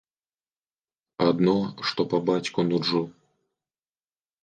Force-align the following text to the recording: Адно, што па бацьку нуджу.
Адно, 1.27 1.55
што 1.91 2.01
па 2.17 2.23
бацьку 2.33 2.69
нуджу. 2.73 3.07